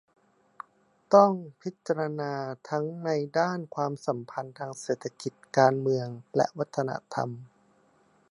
[1.13, 1.31] ต้อง
[1.61, 2.33] พิจารณา
[2.69, 3.09] ทั้งใน
[3.39, 7.29] ด้านความสัมพันธ์ทางเศรษฐกิจ การเมืองและวัฒนธรรม